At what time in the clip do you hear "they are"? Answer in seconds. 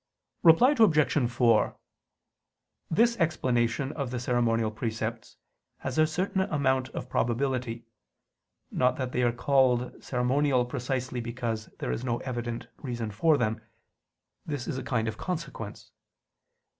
9.11-9.31